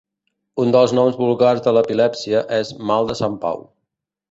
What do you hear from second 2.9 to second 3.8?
"mal de Sant Pau".